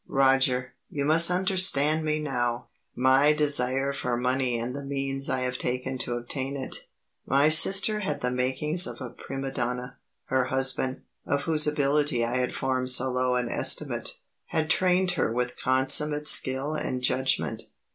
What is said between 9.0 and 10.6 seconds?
prima donna. Her